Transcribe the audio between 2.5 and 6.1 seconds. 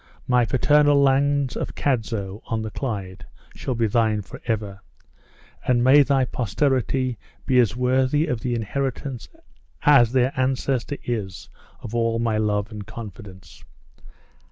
the Clyde, shall be thine forever; and may